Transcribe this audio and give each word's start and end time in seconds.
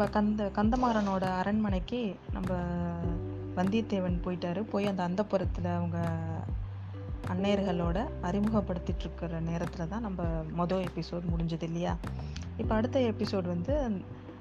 நம்ம 0.00 0.12
கந்த 0.12 0.44
கந்தமாறனோட 0.56 1.24
அரண்மனைக்கு 1.40 1.98
நம்ம 2.32 2.50
வந்தியத்தேவன் 3.56 4.14
போயிட்டாரு. 4.24 4.60
போய் 4.62 4.86
அந்த 4.86 5.02
அந்தப்புறத்தில் 5.08 5.68
அவங்க 5.74 5.98
அன்னையர்களோட 7.32 7.98
அறிமுகப்படுத்திட்டு 8.22 9.04
இருக்கிற 9.06 9.40
நேரத்தில் 9.40 9.88
தான் 9.88 10.00
நம்ம 10.00 10.22
மொதல் 10.58 10.86
எபிசோட் 10.88 11.26
முடிஞ்சது 11.32 11.62
இல்லையா? 11.62 11.92
இப்போ 12.56 12.74
அடுத்த 12.74 13.00
எபிசோட் 13.00 13.46
வந்து 13.46 13.74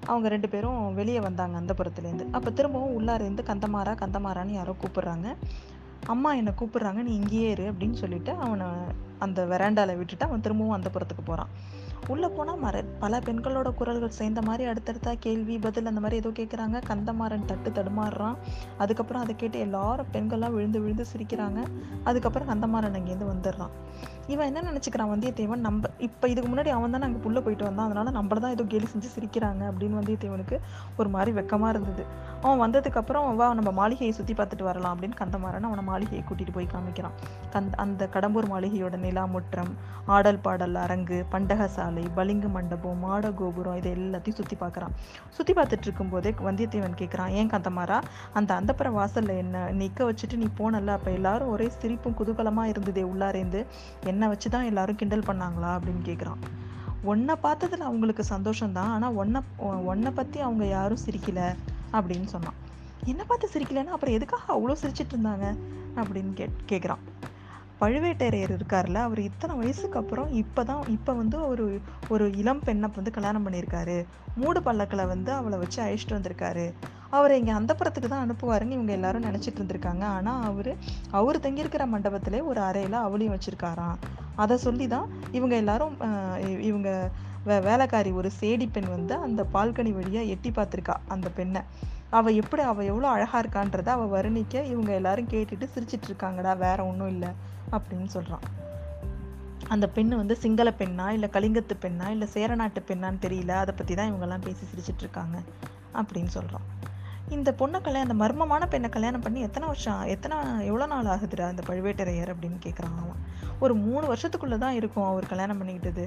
அவங்க 0.06 0.30
ரெண்டு 0.30 0.50
பேரும் 0.50 0.94
வெளியே 0.94 1.20
வந்தாங்க 1.20 1.60
அந்தப்புறத்துலேருந்து 1.62 2.28
அப்போ 2.32 2.52
திரும்பவும் 2.52 2.96
உள்ளாரேருந்து 3.00 3.46
கந்தமாரா 3.52 3.96
கந்தமாரான்னு 4.04 4.60
யாரோ 4.60 4.76
கூப்பிட்றாங்க. 4.84 5.28
அம்மா 6.06 6.34
என்னை 6.34 6.54
கூப்பிட்றாங்க 6.62 7.04
நீ 7.10 7.16
இங்கேயே 7.16 7.50
இரு 7.50 7.72
அப்படின்னு 7.72 8.00
சொல்லிட்டு 8.04 8.34
அவனை 8.48 8.70
அந்த 9.20 9.46
வெராண்டாவில் 9.46 9.98
விட்டுட்டு 9.98 10.26
அவன் 10.26 10.42
திரும்பவும் 10.42 10.78
அந்த 10.80 10.92
புறத்துக்கு 10.94 11.26
போகிறான் 11.26 11.54
உள்ளே 12.08 12.28
போனால் 12.28 12.62
மர 12.64 12.84
பல 13.00 13.20
பெண்களோட 13.20 13.70
குரல்கள் 13.74 14.16
சேர்ந்த 14.20 14.42
மாதிரி 14.42 14.64
அடுத்தடுத்தா 14.70 15.12
கேள்வி 15.20 15.58
பதில் 15.58 15.86
அந்த 15.86 16.00
மாதிரி 16.00 16.20
ஏதோ 16.22 16.30
கேட்குறாங்க 16.40 16.78
கந்தமாறன் 16.90 17.46
தட்டு 17.46 17.70
தடுமாறுறான். 17.70 18.38
அதுக்கப்புறம் 18.78 19.24
அதை 19.24 19.36
கேட்டு 19.36 19.60
எல்லாரும் 19.60 20.08
பெண்கள்லாம் 20.14 20.56
விழுந்து 20.56 20.82
விழுந்து 20.82 21.06
சிரிக்கிறாங்க. 21.14 21.60
அதுக்கப்புறம் 22.04 22.50
கந்தமாறன் 22.52 22.98
அங்கேருந்து 23.00 23.32
வந்துடுறான். 23.34 23.74
இவன் 24.28 24.48
என்ன 24.54 24.64
நினச்சிக்கிறான் 24.72 25.12
வந்தியத்தேவன்? 25.12 25.64
நம்ம 25.68 25.90
இப்போ 26.08 26.26
இதுக்கு 26.28 26.50
முன்னாடி 26.52 26.72
அவன் 26.78 26.96
தானே 26.96 27.06
அங்கே 27.08 27.22
புள்ள 27.26 27.40
போயிட்டு 27.46 27.66
வந்தான். 27.68 27.88
அதனால 27.90 28.12
நம்மள 28.18 28.40
தான் 28.46 28.56
ஏதோ 28.58 28.64
கேலி 28.64 28.88
செஞ்சு 28.94 29.10
சிரிக்கிறாங்க 29.16 29.64
அப்படின்னு 29.72 30.00
வந்தியத்தேவனுக்கு 30.00 30.58
ஒரு 30.98 31.10
மாதிரி 31.10 31.32
வெக்கமாக 31.40 31.74
இருந்தது. 31.74 32.06
அவன் 32.42 32.62
வந்ததுக்கப்புறம் 32.66 33.36
வா 33.42 33.54
நம்ம 33.60 33.72
மாளிகையை 33.80 34.14
சுற்றி 34.20 34.34
பார்த்துட்டு 34.34 34.68
வரலாம் 34.70 34.94
அப்படின்னு 34.96 35.20
கந்தமாறன் 35.22 35.70
அவனை 35.70 35.84
மாளிகையை 35.84 36.24
கூட்டிகிட்டு 36.26 36.58
போய் 36.58 36.74
காமிக்கிறான். 36.76 37.16
கந்த 37.56 37.76
அந்த 37.86 38.10
கடம்பூர் 38.16 38.52
மாளிகையோட 38.54 38.98
நிலா 38.98 39.26
முற்றம் 39.26 39.74
ஆடல் 40.06 40.44
பாடல் 40.46 40.76
அரங்கு 40.76 41.18
பண்டகசாலை 41.34 41.89
பளிங்கு 42.16 42.48
மண்டபம் 42.48 43.00
மாட 43.00 43.32
கோபுரம் 43.32 43.76
இதை 43.76 43.92
எல்லாத்தையும் 43.92 44.38
சுற்றி 44.40 44.56
பார்க்குறான். 44.60 44.94
சுற்றி 45.30 45.54
பார்த்துட்டு 45.54 45.88
இருக்கும்போதே 45.88 46.34
வந்தியத்தேவன் 46.48 46.98
கேட்குறான் 47.02 47.30
ஏன் 47.30 47.50
கந்தமாரா 47.50 48.02
அந்த 48.34 48.62
அந்தப்புற 48.62 48.92
வாசலில் 48.92 49.36
என்ன 49.38 49.66
நிற்க 49.72 50.12
வச்சுட்டு 50.12 50.36
நீ 50.36 50.48
போனல 50.58 50.88
அப்போ 50.88 51.12
எல்லாரும் 51.12 51.50
ஒரே 51.50 51.70
சிரிப்பும் 51.70 52.18
குதூகலமாக 52.20 52.68
இருந்ததே 52.68 53.04
உள்ளாரேந்து 53.04 53.66
என்னை 54.04 54.28
வச்சு 54.28 54.50
தான் 54.50 54.64
எல்லாரும் 54.64 54.96
கிண்டல் 54.96 55.28
பண்ணாங்களா? 55.28 55.72
அப்படின்னு 55.78 56.04
கேட்குறான். 56.06 56.42
உன்னை 57.02 57.36
பார்த்ததில் 57.44 57.88
அவங்களுக்கு 57.90 58.24
சந்தோஷம்தான் 58.30 58.92
ஆனால் 58.96 59.14
உன்னை 59.14 59.42
உன்னை 59.92 60.12
பற்றி 60.12 60.40
அவங்க 60.40 60.66
யாரும் 60.66 61.04
சிரிக்கல 61.06 61.42
அப்படின்னு 61.92 62.24
சொன்னான். 62.24 62.58
என்னை 63.06 63.26
பார்த்து 63.28 63.48
சிரிக்கலைன்னா 63.54 63.96
அப்புறம் 63.96 64.16
எதுக்காக 64.16 64.54
அவ்வளோ 64.56 64.76
சிரிச்சிட்டு 64.82 65.16
இருந்தாங்க? 65.16 65.46
அப்படின்னு 65.96 66.34
கே 66.34 66.50
கேட்குறான். 66.72 67.04
பழுவேட்டரையர் 67.82 68.54
இருக்கார்ல 68.56 69.02
அவர் 69.08 69.22
இத்தனை 69.28 69.54
வயசுக்கு 69.60 70.00
அப்புறம் 70.02 70.30
இப்போ 70.42 70.62
தான் 70.70 70.82
இப்போ 70.96 71.12
வந்து 71.20 71.38
ஒரு 71.52 71.66
ஒரு 72.14 72.26
இளம் 72.42 72.64
பெண்ணை 72.68 72.88
வந்து 72.98 73.14
கல்யாணம் 73.18 73.46
பண்ணியிருக்காரு. 73.46 73.98
மூடு 74.42 74.60
பல்லக்கில் 74.66 75.10
வந்து 75.14 75.32
அவளை 75.40 75.58
வச்சு 75.62 75.80
அழைச்சிட்டு 75.86 76.18
வந்திருக்காரு. 76.18 76.66
அவரை 77.18 77.36
இங்கே 77.42 77.54
அந்தப்புறத்துக்கு 77.60 78.10
தான் 78.12 78.26
அனுப்புவாருன்னு 78.26 78.78
இவங்க 78.78 78.92
எல்லாரும் 78.98 79.28
நினச்சிட்டு 79.28 79.60
இருந்திருக்காங்க. 79.60 80.04
ஆனால் 80.18 80.44
அவர் 80.50 80.72
அவர் 81.20 81.44
தங்கியிருக்கிற 81.46 81.86
மண்டபத்திலே 81.94 82.42
ஒரு 82.52 82.62
அறையில் 82.70 82.98
அவளையும் 83.06 83.36
வச்சுருக்காராம். 83.36 83.98
அதை 84.44 84.58
சொல்லி 84.68 84.88
தான் 84.96 85.08
இவங்க 85.38 85.56
எல்லாரும் 85.64 85.96
இவங்க 86.70 86.90
வே 87.50 87.60
வேலைக்காரி 87.60 88.12
ஒரு 88.12 88.32
சேடி 88.40 88.70
பெண் 88.72 88.90
வந்து 88.90 89.16
அந்த 89.16 89.42
பால்கனி 89.54 89.92
வழியாக 89.92 90.28
எட்டி 90.28 90.50
பார்த்துருக்கா 90.50 90.96
அந்த 91.08 91.30
பெண்ணை. 91.30 91.62
அவள் 92.10 92.34
எப்படி 92.34 92.62
அவள் 92.62 92.86
எவ்வளோ 92.86 93.08
அழகாக 93.08 93.42
இருக்கான்றதை 93.42 93.88
அவள் 93.88 94.12
வர்ணிக்க 94.16 94.64
இவங்க 94.64 94.94
எல்லாரும் 94.94 95.30
கேட்டுட்டு 95.30 95.70
சிரிச்சிட்டு 95.76 96.08
இருக்காங்கடா 96.08 96.58
வேற 96.58 96.86
ஒன்றும் 96.86 97.08
இல்லை 97.08 97.30
அப்படின்னு 97.72 98.06
சொல்கிறான் 98.06 98.46
அந்த 99.68 99.90
பெண் 99.90 100.08
வந்து 100.08 100.36
சிங்கள 100.36 100.74
பெண்ணா 100.78 101.08
இல்லை 101.10 101.30
கலிங்கத்து 101.34 101.76
பெண்ணா 101.82 102.08
இல்லை 102.08 102.28
சேரநாட்டு 102.28 102.84
பெண்ணான்னு 102.88 103.22
தெரியல 103.22 103.50
அதை 103.50 103.74
பற்றி 103.78 103.96
தான் 103.96 104.12
இவங்கெல்லாம் 104.12 104.42
பேசி 104.42 104.66
சிரிச்சிட்டு 104.66 105.00
இருக்காங்க 105.00 105.38
அப்படின்னு 105.94 106.28
சொல்கிறான் 106.28 106.68
இந்த 107.36 107.50
பொண்ணை 107.60 107.80
கல்யாணம் 107.86 108.08
அந்த 108.08 108.16
மர்மமான 108.22 108.64
பெண்ணை 108.74 108.90
கல்யாணம் 108.90 109.24
பண்ணி 109.26 109.40
எத்தனை 109.48 109.66
வருஷம் 109.68 110.04
எத்தனை 110.14 110.36
எவ்வளோ 110.70 110.86
நாள் 110.94 111.10
ஆகுதுடா 111.14 111.46
அந்த 111.52 111.64
பழுவேட்டரையர் 111.68 112.32
அப்படின்னு 112.34 112.60
கேட்குறான் 112.66 112.96
அவன். 113.04 113.20
ஒரு 113.64 113.74
மூணு 113.86 114.06
வருஷத்துக்குள்ளே 114.12 114.58
தான் 114.64 114.78
இருக்கும் 114.80 115.08
அவர் 115.10 115.30
கல்யாணம் 115.32 115.60
பண்ணிக்கிட்டது. 115.62 116.06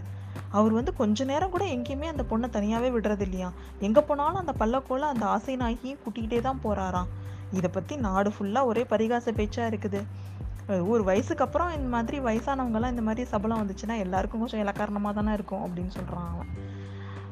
அவர் 0.58 0.72
வந்து 0.78 0.92
கொஞ்ச 1.00 1.24
நேரம் 1.30 1.52
கூட 1.54 1.64
எங்கேயுமே 1.76 2.08
அந்த 2.12 2.24
பொண்ணை 2.30 2.48
தனியாகவே 2.56 2.90
விடுறது 2.96 3.24
இல்லையா 3.28 3.50
எங்கே 3.88 4.02
போனாலும் 4.10 4.40
அந்த 4.42 4.54
பல்லக்கோல 4.62 5.10
அந்த 5.14 5.26
ஆசை 5.26 5.56
நாயகியும் 5.56 6.02
கூட்டிக்கிட்டே 6.04 6.40
தான் 6.48 6.62
போகிறாராம் 6.64 7.12
இதை 7.58 7.70
பற்றி 7.72 7.96
நாடு 8.08 8.32
ஃபுல்லாக 8.34 8.70
ஒரே 8.72 8.84
பரிகாச 8.92 9.32
பேச்சாக 9.40 9.70
இருக்குது. 9.72 10.02
ஒரு 10.92 11.02
வயசுக்கு 11.04 11.44
அப்புறம் 11.44 11.70
இந்த 11.76 11.88
மாதிரி 11.94 12.18
வயசானவங்கலாம் 12.28 12.92
இந்த 12.94 13.04
மாதிரி 13.08 13.22
சபலம் 13.32 13.62
வந்துச்சுன்னா 13.62 13.96
எல்லாருக்கும் 14.06 14.42
கொஞ்சம் 14.42 14.62
இலக்காரணமாக 14.64 15.14
தானே 15.18 15.32
இருக்கும் 15.38 15.64
அப்படின்னு 15.66 15.92
சொல்கிறான் 15.98 16.28
அவன். 16.32 16.50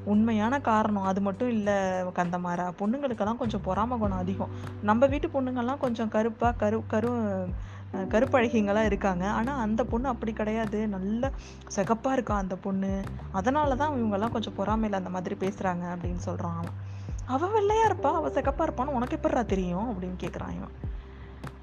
உண்மையான 0.05 0.61
காரணம். 0.61 1.03
அது 1.03 1.21
மட்டும் 1.21 1.49
இல்லை 1.49 1.75
கந்தமாரா 2.15 2.73
பொண்ணுங்களுக்கெல்லாம் 2.79 3.37
கொஞ்சம் 3.37 3.61
பொறாம 3.61 3.99
குணம் 3.99 4.19
அதிகம். 4.19 4.49
நம்ம 4.83 5.07
வீட்டு 5.07 5.29
பொண்ணுங்கள்லாம் 5.29 5.79
கொஞ்சம் 5.79 6.09
கருப்பாக 6.09 6.57
கரு 6.57 6.83
கரு 6.87 7.49
கருப்பழகிங்களாம் 7.93 8.85
இருக்காங்க. 8.85 9.29
ஆனால் 9.29 9.59
அந்த 9.59 9.85
பொண்ணு 9.85 10.09
அப்படி 10.09 10.33
கிடையாது. 10.33 10.89
நல்ல 10.89 11.31
சிகப்பாக 11.67 12.13
இருக்கா 12.13 12.37
அந்த 12.37 12.57
பொண்ணு. 12.57 13.03
அதனால 13.33 13.77
தான் 13.77 14.03
இவங்கெல்லாம் 14.03 14.33
கொஞ்சம் 14.33 14.55
பொறாமையில் 14.57 14.97
அந்த 14.97 15.11
மாதிரி 15.11 15.37
பேசுகிறாங்க 15.41 15.85
அப்படின்னு 15.95 16.17
சொல்கிறான் 16.17 16.57
அவன். 16.57 16.89
அவள் 17.27 17.51
வெள்ளையாக 17.51 17.95
இருப்பா. 17.95 18.13
அவள் 18.13 18.33
சிகப்பாக 18.33 18.71
இருப்பான்னு 18.71 18.97
உனக்கு 18.99 19.19
எப்படா 19.23 19.45
தெரியும்? 19.45 19.91
அப்படின்னு 19.91 20.25
கேட்குறான் 20.25 20.57
இவன். 20.57 20.89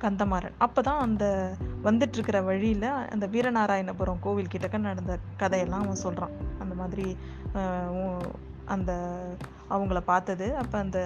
கந்தமாறன். 0.02 0.52
அப்போ 0.58 0.82
தான் 0.82 1.00
அந்த 1.00 1.54
வந்துட்டுருக்கிற 1.84 2.44
வழியில் 2.44 2.84
அந்த 2.84 3.28
வீரநாராயணபுரம் 3.28 4.20
கோவில் 4.20 4.48
கிட்டக்க 4.58 4.78
நடந்த 4.78 5.18
கதையெல்லாம் 5.38 5.84
அவன் 5.84 5.96
சொல்கிறான் 5.96 6.57
மாதிரி 6.78 7.08
அந்த 8.66 8.92
அவங்கள 9.76 10.00
பார்த்தது. 10.12 10.48
அப்போ 10.62 10.78
அந்த 10.86 11.00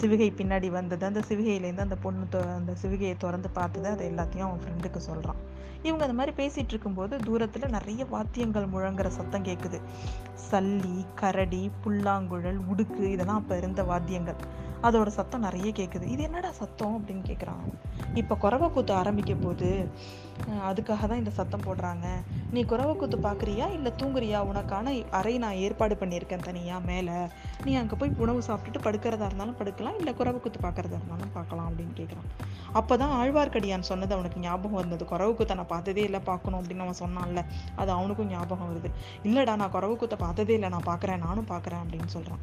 சிவிகை 0.00 0.30
பின்னாடி 0.38 0.68
வந்தது. 0.78 1.02
அந்த 1.10 1.20
சிவிகையிலேருந்து 1.28 1.86
அந்த 1.88 1.96
பொண்ணு 2.04 2.42
அந்த 2.56 2.72
சிவிகையை 2.82 3.16
திறந்து 3.16 3.50
பார்த்தது. 3.58 3.88
அதை 3.94 4.06
எல்லாத்தையும் 4.12 4.48
அவன் 4.48 4.62
ஃப்ரெண்டுக்கு 4.64 5.02
சொல்கிறான் 5.10 5.40
இவங்க 5.86 6.04
அந்த 6.04 6.16
மாதிரி 6.18 6.32
பேசிகிட்டு 6.38 6.72
இருக்கும்போது 6.74 7.14
தூரத்தில் 7.26 7.74
நிறைய 7.74 8.02
வாத்தியங்கள் 8.12 8.72
முழங்குற 8.72 9.08
சத்தம் 9.16 9.44
கேட்குது 9.48 9.78
சல்லி 10.50 10.96
கரடி 11.20 11.70
புல்லாங்குழல் 11.82 12.60
உடுக்கு 12.70 13.02
இதெல்லாம் 13.14 13.40
அப்போ 13.40 13.56
இருந்த 13.60 13.82
வாத்தியங்கள். 13.90 14.40
அதோட 14.86 15.08
சத்தம் 15.16 15.44
நிறைய 15.46 15.68
கேட்குது 15.78 16.06
இது 16.14 16.22
என்னடா 16.22 16.50
சத்தம் 16.58 16.96
அப்படின்னு 16.96 17.22
கேட்குறான் 17.28 17.62
இப்போ 18.20 18.34
குறவை 18.42 18.66
கூத்து 18.70 18.92
ஆரம்பிக்க 19.00 19.34
போது 19.44 19.68
அதுக்காக 20.70 21.06
தான் 21.10 21.20
இந்த 21.22 21.32
சத்தம் 21.38 21.64
போடுறாங்க. 21.66 22.06
நீ 22.54 22.60
குறவை 22.72 22.94
கூத்து 22.96 23.18
பார்க்குறியா 23.26 23.66
இல்லை 23.76 23.92
தூங்குறியா? 24.00 24.40
உனக்கான 24.50 24.92
அறை 25.18 25.34
நான் 25.44 25.60
ஏற்பாடு 25.66 25.94
பண்ணியிருக்கேன் 26.00 26.46
தனியாக 26.48 26.86
மேலே. 26.90 27.16
நீ 27.66 27.72
அங்கே 27.82 27.96
போய் 28.00 28.12
உணவு 28.24 28.40
சாப்பிட்டுட்டு 28.48 28.80
படுக்கிறதா 28.86 29.26
இருந்தாலும் 29.30 29.56
படுக்கலாம். 29.60 29.96
இல்லை 30.00 30.12
குறவு 30.20 30.38
குத்து 30.44 30.60
பார்க்குறதா 30.66 30.98
இருந்தாலும் 31.00 31.32
பார்க்கலாம் 31.36 31.68
அப்படின்னு 31.70 31.94
கேட்குறான் 32.00 32.28
அப்போ 32.78 32.94
தான் 33.02 33.12
ஆழ்வார்க்கடியான் 33.18 33.86
சொன்னது 33.90 34.12
அவனுக்கு 34.16 34.38
ஞாபகம் 34.46 34.78
வந்தது. 34.80 35.04
குறவு 35.12 35.32
குத்தை 35.38 35.54
நான் 35.60 35.70
பார்த்ததே 35.72 36.02
இல்லை 36.08 36.20
பார்க்கணும் 36.30 36.58
அப்படின்னு 36.60 36.84
அவன் 36.86 37.00
சொன்னான்ல. 37.04 37.42
அது 37.80 37.90
அவனுக்கும் 37.96 38.30
ஞாபகம் 38.34 38.70
வருது. 38.70 38.90
இல்லைடா 39.28 39.54
நான் 39.62 39.74
குறவு 39.76 39.94
குத்தை 40.02 40.18
பார்த்ததே 40.24 40.54
இல்லை 40.58 40.70
நான் 40.74 40.88
பார்க்குறேன் 40.90 41.22
நானும் 41.26 41.48
பார்க்குறேன் 41.52 41.82
அப்படின்னு 41.84 42.10
சொல்கிறான் 42.16 42.42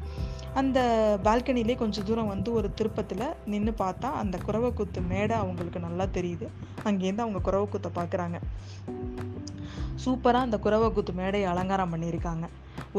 அந்த 0.62 0.78
பால்கனிலே 1.26 1.76
கொஞ்சம் 1.82 2.06
தூரம் 2.10 2.32
வந்து 2.34 2.52
ஒரு 2.58 2.70
திருப்பத்தில் 2.80 3.26
நின்று 3.52 3.74
பார்த்தா 3.84 4.10
அந்த 4.22 4.38
குறவை 4.46 4.72
குத்து 4.80 5.02
மேடை 5.12 5.36
அவங்களுக்கு 5.44 5.80
நல்லா 5.88 6.06
தெரியுது. 6.18 6.48
அங்கேருந்து 6.88 7.24
அவங்க 7.26 7.42
குறவை 7.48 7.68
குத்தை 7.68 7.92
பார்க்குறாங்க 8.00 8.38
சூப்பராக 10.04 10.46
அந்த 10.46 10.56
குறவை 10.64 10.88
குத்து 10.92 11.12
மேடையை 11.18 11.48
அலங்காரம் 11.50 11.92
பண்ணியிருக்காங்க. 11.92 12.46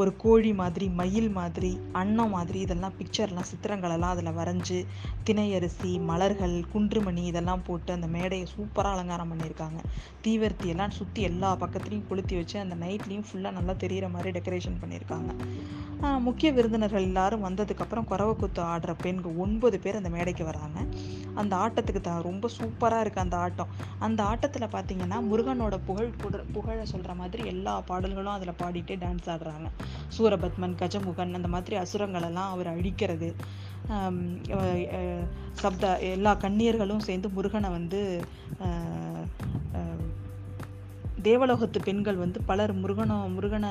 ஒரு 0.00 0.10
கோழி 0.16 0.52
மாதிரி 0.60 0.86
மயில் 1.00 1.28
மாதிரி 1.30 1.70
அன்னம் 2.00 2.34
மாதிரி 2.36 2.58
இதெல்லாம் 2.66 2.96
பிக்சர்லாம் 2.98 3.48
சித்திரங்களெல்லாம் 3.50 4.14
அதில் 4.14 4.36
வரைஞ்சி 4.38 4.78
திணையரிசி 5.26 5.92
மலர்கள் 6.10 6.56
குன்றுமணி 6.74 7.24
இதெல்லாம் 7.32 7.64
போட்டு 7.66 7.92
அந்த 7.92 8.08
மேடையை 8.16 8.46
சூப்பராக 8.54 8.94
அலங்காரம் 8.96 9.30
பண்ணியிருக்காங்க. 9.32 9.80
தீவர்த்தி 10.24 10.66
எல்லாம் 10.72 10.94
சுற்றி 10.98 11.22
எல்லா 11.30 11.50
பக்கத்துலேயும் 11.62 12.08
கொளுத்தி 12.08 12.36
வச்சு 12.36 12.56
அந்த 12.64 12.76
நைட்லேயும் 12.84 13.26
ஃபுல்லாக 13.28 13.56
நல்லா 13.58 13.76
தெரிகிற 13.84 14.08
மாதிரி 14.08 14.30
டெக்கரேஷன் 14.38 14.80
பண்ணியிருக்காங்க. 14.82 15.30
முக்கிய 16.26 16.48
விருந்தினர்கள் 16.52 17.06
எல்லாரும் 17.08 17.44
வந்ததுக்கப்புறம் 17.48 18.08
குறவை 18.10 18.34
குத்து 18.40 18.62
ஆடுற 18.72 18.92
பெண்கள் 19.04 19.38
ஒன்பது 19.44 19.76
பேர் 19.84 20.00
அந்த 20.00 20.10
மேடைக்கு 20.16 20.44
வராங்க. 20.50 20.78
அந்த 21.40 21.52
ஆட்டத்துக்கு 21.64 22.00
த 22.08 22.12
ரொம்ப 22.28 22.48
சூப்பராக 22.58 23.04
இருக்குது 23.04 23.24
அந்த 23.26 23.36
ஆட்டம். 23.44 23.72
அந்த 24.06 24.20
ஆட்டத்தில் 24.30 24.72
பார்த்தீங்கன்னா 24.76 25.18
முருகனோட 25.30 25.76
புகழ் 25.88 26.12
புகழை 26.54 26.84
சொல்கிற 26.92 27.14
மாதிரி 27.20 27.44
எல்லா 27.54 27.74
பாடல்களும் 27.90 28.36
அதில் 28.36 28.58
பாடிட்டே 28.62 28.96
டான்ஸ் 29.04 29.30
ஆடுறாங்க. 29.34 29.65
சூரபத்மன் 30.16 30.76
கஜமுகன் 30.82 31.36
அந்த 31.38 31.48
மாதிரி 31.54 31.76
அசுரங்களெல்லாம் 31.82 32.52
அவர் 32.54 32.68
அழிக்கிறது. 32.74 33.30
சப்த 35.62 35.84
எல்லா 36.14 36.32
கண்ணியர்களும் 36.44 37.06
சேர்ந்து 37.08 37.28
முருகனை 37.36 37.70
வந்து 37.78 38.00
தேவலோகத்து 41.26 41.78
பெண்கள் 41.86 42.22
வந்து 42.22 42.38
பலர் 42.48 42.72
முருகனோ 42.82 43.16
முருகனை 43.36 43.70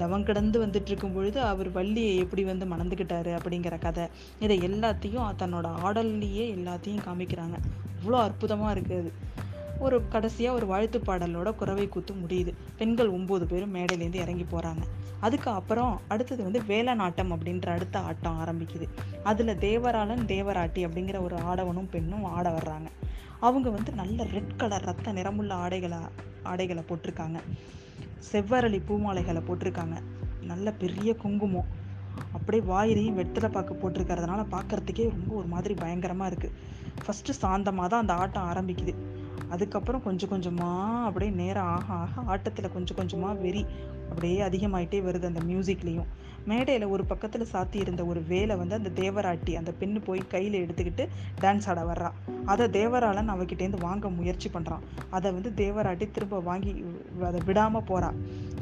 தவம் 0.00 0.26
கிடந்து 0.28 0.56
வந்துட்டு 0.62 0.90
இருக்கும் 0.90 1.14
பொழுது 1.16 1.38
அவர் 1.50 1.68
வள்ளியை 1.76 2.12
எப்படி 2.24 2.42
வந்து 2.48 2.66
மணந்துக்கிட்டாரு 2.72 3.30
அப்படிங்கிற 3.38 3.76
கதை. 3.84 4.04
இதை 4.44 4.56
எல்லாத்தையும் 4.68 5.38
தன்னோட 5.42 5.68
ஆடல்லையே 5.86 6.44
எல்லாத்தையும் 6.56 7.04
காமிக்கிறாங்க. 7.06 7.58
அவ்வளோ 7.98 8.18
அற்புதமாக 8.26 8.74
இருக்குது. 8.76 9.12
ஒரு 9.78 10.08
கடைசியாக 10.08 10.56
ஒரு 10.56 10.66
வாழ்த்து 10.66 10.98
பாடலோட 10.98 11.54
குறவை 11.54 11.88
கூத்து 11.88 12.14
முடியுது. 12.14 12.54
பெண்கள் 12.76 13.12
ஒம்பது 13.12 13.44
பேரும் 13.44 13.74
மேடையிலேருந்து 13.74 14.14
இறங்கி 14.14 14.46
போகிறாங்க 14.50 14.82
அதுக்கு 15.20 15.50
அப்புறம் 15.50 16.00
அடுத்தது 16.08 16.42
வந்து 16.42 16.62
வேலநாட்டம் 16.68 17.32
அப்படின்ற 17.34 17.66
அடுத்த 17.66 17.98
ஆட்டம் 17.98 18.38
ஆரம்பிக்குது. 18.44 18.88
அதில் 19.22 19.56
தேவராளன் 19.56 20.24
தேவராட்டி 20.26 20.80
அப்படிங்கிற 20.86 21.22
ஒரு 21.22 21.36
ஆடவனும் 21.36 21.88
பெண்ணும் 21.90 22.24
ஆட 22.24 22.50
வர்றாங்க. 22.50 22.88
அவங்க 23.40 23.70
வந்து 23.70 23.92
நல்ல 23.92 24.24
ரெட் 24.24 24.56
கலர் 24.56 24.84
ரத்த 24.84 25.12
நிறமுள்ள 25.12 25.54
ஆடைகளை 25.54 25.98
ஆடைகளை 26.42 26.82
போட்டிருக்காங்க. 26.88 27.40
செவ்வரளி 28.32 28.82
பூமாலைகளை 28.86 29.42
போட்டிருக்காங்க. 29.48 29.96
நல்ல 30.40 30.72
பெரிய 30.72 31.14
குங்குமம். 31.14 31.82
அப்படியே 32.32 32.62
வாயிலையும் 32.62 33.18
வெத்தலை 33.18 33.48
பாக்கு 33.48 33.74
போட்டிருக்கறதுனால 33.74 34.46
பார்க்கறதுக்கே 34.50 35.10
ரொம்ப 35.10 35.34
ஒரு 35.34 35.46
மாதிரி 35.46 35.74
பயங்கரமாக 35.74 36.34
இருக்குது 36.34 36.52
ஃபஸ்ட்டு 37.04 37.40
சாந்தமாக 37.42 37.88
தான் 37.88 38.00
அந்த 38.00 38.14
ஆட்டம் 38.14 38.48
ஆரம்பிக்குது. 38.52 38.94
அதுக்கப்புறம் 39.50 40.02
கொஞ்சம் 40.02 40.28
கொஞ்சமாக 40.28 41.04
அப்படியே 41.04 41.30
நேரம் 41.30 41.66
ஆக 41.66 41.86
ஆக 41.94 42.22
ஆட்டத்தில் 42.26 42.70
கொஞ்சம் 42.70 42.96
கொஞ்சமாக 42.96 43.34
வெறி 43.34 43.62
அப்படியே 44.10 44.40
அதிகமாயிட்டே 44.42 45.00
வருது 45.08 45.30
அந்த 45.32 45.40
மியூசிக்லேயும் 45.40 46.10
மேடையில் 46.46 46.84
ஒரு 46.84 47.04
பக்கத்தில் 47.04 47.50
சாத்தி 47.52 47.78
இருந்த 47.82 48.04
ஒரு 48.04 48.20
வேலை 48.28 48.56
வந்து 48.56 48.74
அந்த 48.74 48.90
தேவராட்டி 49.02 49.52
அந்த 49.52 49.72
பெண்ணு 49.80 50.00
போய் 50.04 50.22
கையில் 50.28 50.56
எடுத்துக்கிட்டு 50.62 51.04
டான்ஸ் 51.40 51.68
ஆட 51.68 51.82
வர்றா. 51.82 52.10
அதை 52.44 52.66
தேவராளன் 52.66 53.32
அவகிட்டேருந்து 53.34 53.80
வாங்க 53.80 54.08
முயற்சி 54.08 54.48
பண்ணுறான் 54.48 54.84
அதை 55.10 55.32
வந்து 55.32 55.52
தேவராட்டி 55.56 56.06
திரும்ப 56.10 56.40
வாங்கி 56.40 56.84
அதை 57.22 57.40
விடாமல் 57.44 57.86
போகிறா 57.88 58.10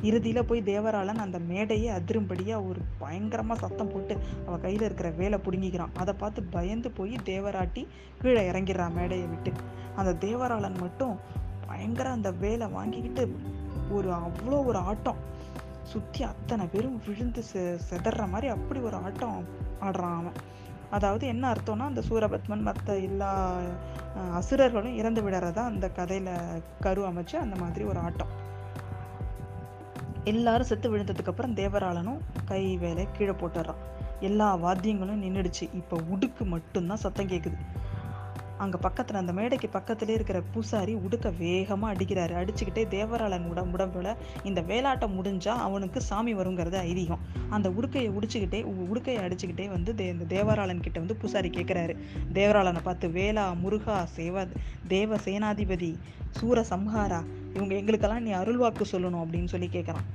இறுதியில் 0.03 0.45
போய் 0.45 0.63
தேவராளன் 0.63 1.23
அந்த 1.25 1.39
மேடையே 1.49 1.91
அதிரும்படியாக 1.99 2.69
ஒரு 2.69 2.81
பயங்கரமாக 2.99 3.61
சத்தம் 3.61 3.93
போட்டு 3.93 4.17
அவள் 4.47 4.61
கையில் 4.61 4.83
இருக்கிற 4.83 5.11
வேலை 5.11 5.39
பிடுங்கிக்கிறான். 5.45 5.95
அதை 5.95 6.15
பார்த்து 6.15 6.43
பயந்து 6.43 6.91
போய் 6.91 7.15
தேவராட்டி 7.25 7.85
கீழே 8.23 8.51
இறங்கிடுறான் 8.51 8.95
மேடையை 8.95 9.27
விட்டு. 9.27 9.53
அந்த 9.97 10.13
தேவராளன் 10.27 10.81
மட்டும் 10.81 11.17
பயங்கர 11.67 12.11
அந்த 12.11 12.31
வேலை 12.33 12.67
வாங்கிக்கிட்டு 12.67 13.25
ஒரு 13.97 14.11
அவ்வளோ 14.25 14.59
ஒரு 14.71 14.81
ஆட்டம். 14.91 15.21
சுற்றி 15.93 16.23
அத்தனை 16.25 16.65
பேரும் 16.73 16.99
விழுந்து 17.07 17.43
செ 17.43 17.63
செதற 17.89 18.27
மாதிரி 18.29 18.49
அப்படி 18.57 18.81
ஒரு 18.89 18.97
ஆட்டம் 19.07 19.39
ஆடுறான் 19.87 20.19
அவன். 20.21 20.39
அதாவது 20.97 21.25
என்ன 21.33 21.45
அர்த்தம்னா 21.53 21.91
அந்த 21.91 22.03
சூரபத்மன் 22.09 22.67
மற்ற 22.69 22.97
எல்லா 23.09 23.31
அசுரர்களும் 24.39 24.99
இறந்து 25.01 25.21
விடுறதா 25.23 25.63
அந்த 25.73 25.87
கதையில் 25.99 26.33
கரு 26.81 27.03
அமைச்சு 27.11 27.37
அந்த 27.45 27.57
மாதிரி 27.63 27.85
ஒரு 27.85 28.01
ஆட்டம். 28.07 28.33
எல்லாரும் 30.33 30.69
செத்து 30.71 30.89
விழுந்ததுக்கு 30.93 31.33
அப்புறம் 31.33 31.57
தேவராளனும் 31.61 32.21
கை 32.51 32.63
வேலை 32.83 33.05
கீழே 33.13 33.35
போட்டுடுறான். 33.43 33.81
எல்லா 34.29 34.49
வாத்தியங்களும் 34.65 35.23
நின்றுடுச்சு 35.25 35.65
இப்போ 35.81 35.97
உடுக்கு 36.15 36.45
மட்டும்தான் 36.55 37.03
சத்தம் 37.05 37.31
கேட்குது 37.33 37.59
அங்கே 38.63 38.79
பக்கத்தில் 38.81 39.17
அந்த 39.17 39.33
மேடைக்கு 39.33 39.69
பக்கத்திலே 39.69 40.13
இருக்கிற 40.15 40.39
பூசாரி 40.53 40.95
உடுக்க 40.95 41.31
வேகமாக 41.39 41.93
அடிக்கிறாரு. 41.95 42.35
அடிச்சுக்கிட்டே 42.41 42.83
தேவராளன் 42.97 43.47
உட 43.51 43.61
உடம்புல 43.75 44.09
இந்த 44.43 44.61
வேலாட்டம் 44.61 45.15
முடிஞ்சால் 45.19 45.63
அவனுக்கு 45.69 46.01
சாமி 46.01 46.35
வருங்கிறது 46.35 46.79
ஐதீகம். 46.91 47.23
அந்த 47.49 47.69
உடுக்கையை 47.71 48.11
உடிச்சுக்கிட்டே 48.19 48.61
உடுக்கையை 48.95 49.23
அடிச்சுக்கிட்டே 49.27 49.67
வந்து 49.69 49.93
தே 49.93 50.07
இந்த 50.13 50.27
தேவராளன் 50.35 50.81
கிட்ட 50.81 50.99
வந்து 50.99 51.17
பூசாரி 51.17 51.49
கேட்குறாரு 51.49 51.95
தேவராளனை 52.33 52.83
பார்த்து 52.83 53.09
வேலா 53.09 53.47
முருகா 53.59 53.99
சேவ 54.17 54.47
தேவ 54.89 55.17
சேனாதிபதி 55.17 55.93
சூர 56.31 56.65
சம்ஹாரா 56.71 57.21
இவங்க 57.55 57.75
எங்களுக்கெல்லாம் 57.75 58.23
நீ 58.23 58.33
அருள்வாக்கு 58.33 58.85
சொல்லணும் 58.93 59.23
அப்படின்னு 59.23 59.53
சொல்லி 59.55 59.69
கேட்குறான் 59.73 60.07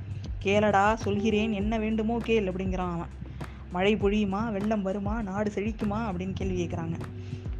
கேளடா 0.43 0.93
சொல்கிறேன் 0.93 1.51
என்ன 1.51 1.73
வேண்டுமோ 1.79 2.17
கேள் 2.23 2.47
அப்படிங்கிறான் 2.47 2.93
அவன். 2.97 3.13
மழை 3.71 3.93
பொழியுமா? 3.95 4.51
வெள்ளம் 4.51 4.81
வருமா? 4.81 5.15
நாடு 5.21 5.49
செழிக்குமா? 5.55 5.99
அப்படின்னு 6.07 6.33
கேள்வி 6.33 6.57
கேட்குறாங்க 6.63 6.97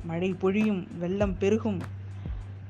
மழை 0.07 0.29
பொழியும் 0.33 0.87
வெள்ளம் 0.99 1.37
பெருகும் 1.37 1.79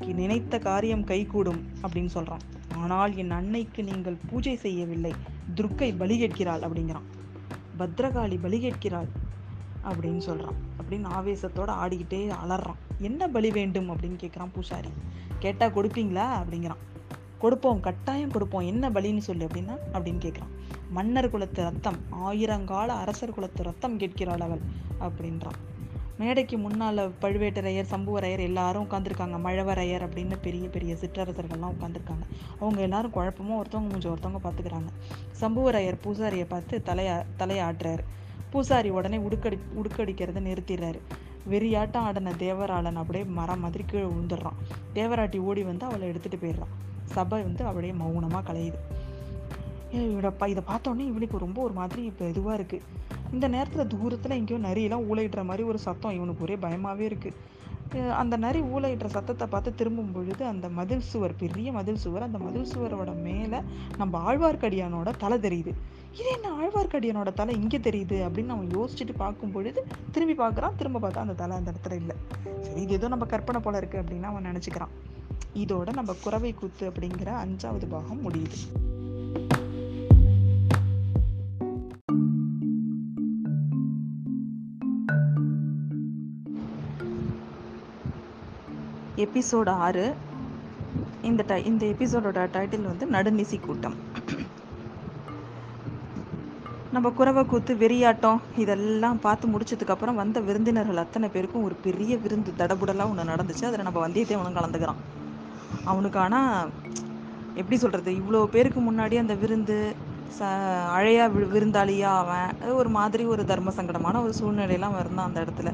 நினைத்த 0.05 0.59
காரியம் 0.59 1.03
கைகூடும் 1.03 1.61
அப்படின்னு 1.81 2.05
சொல்கிறான் 2.05 2.45
ஆனால் 2.75 3.15
என் 3.15 3.31
அன்னைக்கு 3.31 3.83
நீங்கள் 3.83 4.17
பூஜை 4.29 4.55
செய்யவில்லை. 4.55 5.13
துர்க்கை 5.55 5.97
பலி 5.97 6.17
கேட்கிறாள் 6.17 6.59
அப்படிங்கிறான். 6.59 7.07
பத்ரகாளி 7.79 8.37
பலி 8.41 8.59
கேட்கிறாள் 8.59 9.07
அப்படின்னு 9.83 10.17
சொல்கிறான் 10.17 10.57
அப்படின்னு 10.79 11.07
ஆவேசத்தோடு 11.19 11.73
ஆடிக்கிட்டே 11.83 12.21
அலறான். 12.45 12.79
என்ன 12.99 13.27
பலி 13.27 13.51
வேண்டும்? 13.51 13.89
அப்படின்னு 13.89 14.19
கேட்குறான் 14.23 14.53
பூசாரி. 14.53 14.89
கேட்டால் 15.39 15.73
கொடுப்பீங்களா? 15.73 16.27
அப்படிங்கிறான். 16.41 16.81
கொடுப்போம் 17.39 17.79
கட்டாயம் 17.79 18.31
கொடுப்போம். 18.31 18.65
என்ன 18.65 18.89
பலின்னு 18.89 19.17
சொல்லு 19.17 19.47
அப்படின்னா 19.47 19.77
அப்படின்னு 19.93 20.21
கேட்குறான். 20.25 20.53
மன்னர் 20.89 21.29
குலத்து 21.29 21.63
ரத்தம் 21.63 21.97
ஆயிரங்கால 22.11 22.85
அரசர் 22.85 23.33
குலத்து 23.33 23.63
ரத்தம் 23.63 23.97
கேட்கிறாள் 23.97 24.39
அவள் 24.39 24.61
அப்படின்றான். 24.99 25.59
மேடைக்கு 26.19 26.57
முன்னால் 26.57 27.01
பழுவேட்டரையர் 27.21 27.89
சம்புவரையர் 27.91 28.39
எல்லாரும் 28.39 28.85
உட்காந்துருக்காங்க 28.85 29.37
மழவரையர் 29.43 30.05
அப்படின்னு 30.05 30.35
பெரிய 30.41 30.67
பெரிய 30.67 30.95
சிற்றரசர்கள்லாம் 31.01 31.75
உட்காந்துருக்காங்க 31.75 32.25
அவங்க 32.59 32.79
எல்லாரும் 32.81 33.11
குழப்பமும் 33.11 33.57
ஒருத்தவங்க 33.59 33.91
கொஞ்சம் 33.91 34.13
ஒருத்தவங்க 34.13 34.41
பார்த்துக்கிறாங்க. 34.45 34.89
சம்புவரையர் 35.41 36.01
பூசாரியை 36.05 36.45
பார்த்து 36.49 36.81
தலையா 36.85 37.15
தலையாட்டுறாரு. 37.39 38.03
பூசாரி 38.49 38.89
உடனே 38.89 39.17
உடுக்கடி 39.17 39.57
உடுக்கடிக்கிறத 39.79 40.41
நிறுத்திடுறாரு. 40.49 40.99
வெறியாட்டம் 41.49 42.05
ஆடின 42.07 42.31
தேவராளன் 42.39 43.01
அப்படியே 43.01 43.25
மரம் 43.39 43.59
மாதிரி 43.59 43.83
கீழே 43.87 44.05
விழுந்துடுறான். 44.05 44.57
தேவராட்டி 44.93 45.39
ஓடி 45.39 45.63
வந்து 45.63 45.85
அவளை 45.85 46.09
எடுத்துகிட்டு 46.09 46.43
போயிடுறான். 46.43 46.73
சபை 47.03 47.41
வந்து 47.41 47.65
அப்படியே 47.65 47.93
மௌனமாக 47.93 48.53
கலையுது. 48.53 48.79
இவடப்பா 49.93 50.47
இதை 50.47 50.63
பார்த்தோன்னே 50.67 51.03
இவனுக்கு 51.11 51.37
ரொம்ப 51.37 51.61
ஒரு 51.61 51.73
மாதிரி 51.73 52.01
இப்போ 52.03 52.25
இதுவாக 52.25 52.57
இருக்குது 52.59 52.81
இந்த 53.35 53.45
நேரத்தில் 53.55 53.91
தூரத்தில் 53.93 54.37
எங்கேயோ 54.39 54.59
நரியெல்லாம் 54.67 55.05
ஊழையிடுற 55.11 55.43
மாதிரி 55.49 55.63
ஒரு 55.71 55.79
சத்தம் 55.85 56.15
இவனுக்கு 56.17 56.45
ஒரே 56.47 56.55
பயமாகவே 56.65 57.05
இருக்குது 57.11 57.55
அந்த 58.21 58.35
நரி 58.43 58.61
ஊழையிடுற 58.75 59.07
சத்தத்தை 59.15 59.45
பார்த்து 59.47 59.69
திரும்பும் 59.79 60.11
பொழுது 60.15 60.43
அந்த 60.45 60.69
மதில் 60.69 61.03
சுவர் 61.09 61.35
பெரிய 61.41 61.71
மதில் 61.71 62.01
சுவர் 62.03 62.25
அந்த 62.25 62.39
மதில் 62.45 62.71
சுவரோட 62.71 63.11
மேலே 63.27 63.59
நம்ம 63.97 64.19
ஆழ்வார்க்கடியானோட 64.29 65.11
தலை 65.23 65.37
தெரியுது. 65.45 65.73
இது 66.19 66.29
என்ன 66.35 66.49
ஆழ்வார்க்கடியானோட 66.59 67.31
தலை 67.39 67.53
இங்கே 67.61 67.79
தெரியுது 67.87 68.17
அப்படின்னு 68.27 68.55
அவன் 68.55 68.73
யோசிச்சுட்டு 68.77 69.15
பார்க்கும் 69.17 69.53
பொழுது 69.55 69.81
திரும்பி 70.11 70.35
பார்க்குறான் 70.43 70.77
திரும்ப 70.81 71.01
பார்த்தா 71.03 71.25
அந்த 71.25 71.37
தலை 71.43 71.57
அந்த 71.57 71.73
இடத்துல 71.73 71.95
இல்லை. 72.01 72.15
சரி 72.65 72.81
இது 72.81 72.97
ஏதோ 72.99 73.07
நம்ம 73.13 73.27
கற்பனை 73.33 73.61
போல 73.61 73.79
இருக்குது 73.81 74.03
அப்படின்னு 74.03 74.29
அவன் 74.31 74.47
நினச்சிக்கிறான். 74.49 74.93
இதோட 75.63 75.93
நம்ம 75.99 76.13
குறவை 76.23 76.53
கூத்து 76.53 76.85
அப்படிங்கிற 76.91 77.31
அஞ்சாவது 77.43 77.87
பாகம் 77.95 78.23
முடியுது. 78.27 78.59
எபிசோடு 89.17 89.73
ஆறு. 89.85 90.05
இந்த 91.21 91.43
டை 91.47 91.57
இந்த 91.65 91.83
எபிசோடோட 91.85 92.41
டைட்டில் 92.55 92.89
வந்து 92.91 93.05
நடுநிசி 93.15 93.57
கூட்டம் 93.59 93.97
நம்ம 96.91 97.07
குறவை 97.09 97.41
கூத்து 97.45 97.71
வெறியாட்டம் 97.75 98.39
இதெல்லாம் 98.55 99.19
பார்த்து 99.19 99.45
முடிச்சதுக்கப்புறம் 99.47 100.19
வந்த 100.21 100.39
விருந்தினர்கள் 100.39 101.01
அத்தனை 101.03 101.27
பேருக்கும் 101.29 101.63
ஒரு 101.63 101.75
பெரிய 101.81 102.13
விருந்து 102.17 102.51
தடபுடலாக 102.57 103.11
ஒன்று 103.11 103.31
நடந்துச்சு. 103.31 103.65
அதில் 103.69 103.85
நம்ம 103.87 104.01
வந்தியத்தேவனும் 104.05 104.57
கலந்துக்கிறான். 104.57 105.01
அவனுக்கு 105.85 106.19
ஆனால் 106.19 106.69
எப்படி 107.55 107.77
சொல்கிறது 107.77 108.11
இவ்வளோ 108.11 108.45
பேருக்கு 108.45 108.81
முன்னாடி 108.81 109.15
அந்த 109.17 109.35
விருந்து 109.35 109.77
ச 110.37 110.47
அழையா 110.97 111.25
விருந்தாளியாக 111.53 112.17
அவன் 112.21 112.77
ஒரு 112.79 112.89
மாதிரி 112.89 113.23
ஒரு 113.25 113.43
தர்ம 113.45 113.73
சங்கடமான 113.77 114.21
ஒரு 114.23 114.33
சூழ்நிலையெல்லாம் 114.39 114.99
இருந்தான் 114.99 115.29
அந்த 115.29 115.39
இடத்துல. 115.45 115.71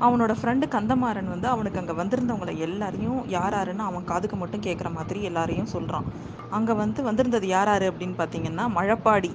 அவனோட 0.00 0.32
ஃப்ரெண்டு 0.32 0.66
கந்தமாறன் 0.68 1.30
வந்து 1.30 1.48
அவனுக்கு 1.48 1.78
அங்கே 1.78 1.92
வந்திருந்தவங்களை 1.92 2.54
எல்லாரையும் 2.58 3.20
யார் 3.28 3.54
யாருன்னு 3.54 3.84
அவன் 3.84 4.04
காதுக்கு 4.04 4.36
மட்டும் 4.36 4.64
கேட்குற 4.64 4.88
மாதிரி 4.92 5.20
எல்லாரையும் 5.22 5.66
சொல்கிறான் 5.66 6.06
அங்கே 6.50 6.74
வந்து 6.74 7.02
வந்திருந்தது 7.02 7.46
யார் 7.46 7.70
யார் 7.72 7.86
அப்படின்னு 7.90 8.16
பார்த்தீங்கன்னா 8.18 8.66
மழப்பாடி 8.74 9.32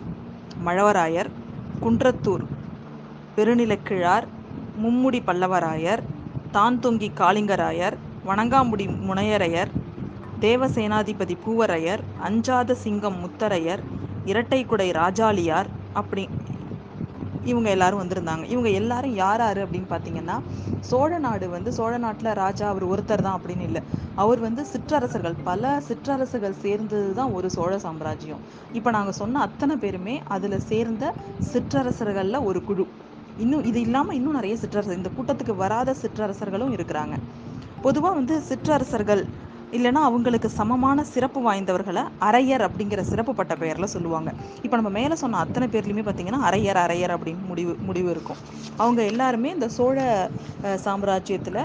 மழவராயர் 0.65 1.29
குன்றத்தூர் 1.81 2.45
பெருநிலக்கிழார் 3.35 4.27
மும்முடி 4.81 5.19
பல்லவராயர் 5.25 6.01
தான்தொங்கி 6.51 7.09
காளிங்கராயர் 7.15 7.95
வணங்காமுடி 8.25 8.85
முனையரையர் 9.07 9.71
தேவசேனாதிபதி 10.39 11.35
பூவரையர் 11.45 12.01
அஞ்சாத 12.21 12.75
சிங்கம் 12.75 13.19
முத்தரையர் 13.19 13.81
இரட்டைக்குடை 14.25 14.87
ராஜாளியார் 14.93 15.69
அப்படி 15.93 16.23
இவங்க 17.51 17.69
எல்லாரும் 17.75 18.01
வந்திருந்தாங்க. 18.03 18.43
இவங்க 18.53 18.69
எல்லாரும் 18.79 19.15
யார் 19.23 19.41
யார் 19.45 19.59
அப்படின்னு 19.65 19.89
பார்த்தீங்கன்னா 19.93 20.37
சோழ 20.89 21.11
நாடு 21.25 21.45
வந்து 21.55 21.69
சோழ 21.77 21.93
நாட்டில் 22.05 22.31
ராஜா 22.43 22.65
அவர் 22.73 22.85
ஒருத்தர் 22.91 23.25
தான் 23.27 23.37
அப்படின்னு 23.39 23.65
இல்லை. 23.69 23.81
அவர் 24.23 24.39
வந்து 24.47 24.63
சிற்றரசர்கள். 24.73 25.35
பல 25.49 25.71
சிற்றரசுகள் 25.87 26.59
சேர்ந்தது 26.65 27.11
தான் 27.19 27.33
ஒரு 27.37 27.49
சோழ 27.57 27.73
சாம்ராஜ்யம். 27.85 28.43
இப்போ 28.79 28.91
நாங்கள் 28.97 29.19
சொன்ன 29.21 29.41
அத்தனை 29.47 29.77
பேருமே 29.83 30.15
அதில் 30.35 30.59
சேர்ந்த 30.71 31.13
சிற்றரசர்களில் 31.53 32.45
ஒரு 32.49 32.61
குழு. 32.69 32.85
இன்னும் 33.43 33.63
இது 33.69 33.79
இல்லாமல் 33.87 34.17
இன்னும் 34.17 34.37
நிறைய 34.39 34.55
சிற்றரசர் 34.63 34.99
இந்த 35.01 35.11
கூட்டத்துக்கு 35.17 35.55
வராத 35.63 35.95
சிற்றரசர்களும் 36.01 36.73
இருக்கிறாங்க. 36.77 37.15
பொதுவாக 37.85 38.17
வந்து 38.19 38.35
சிற்றரசர்கள் 38.49 39.21
இல்லைன்னா 39.77 40.01
அவங்களுக்கு 40.09 40.49
சமமான 40.49 41.03
சிறப்பு 41.03 41.39
வாய்ந்தவர்களை 41.47 42.03
அரையர் 42.21 42.63
அப்படிங்கிற 42.67 43.01
சிறப்பு 43.01 43.33
பட்ட 43.35 43.55
பெயரில் 43.55 43.93
சொல்லுவாங்க. 43.93 44.29
இப்போ 44.61 44.75
நம்ம 44.75 44.91
மேலே 44.99 45.15
சொன்ன 45.15 45.37
அத்தனை 45.37 45.67
பேர்லையுமே 45.67 46.03
பார்த்தீங்கன்னா 46.07 46.41
அரையர் 46.49 46.79
அரையர் 46.85 47.13
அப்படின்னு 47.15 47.45
முடிவு 47.47 47.73
முடிவு 47.81 48.09
இருக்கும். 48.09 48.41
அவங்க 48.77 49.01
எல்லாருமே 49.03 49.49
இந்த 49.49 49.69
சோழ 49.69 50.27
சாம்ராஜ்யத்தில் 50.85 51.61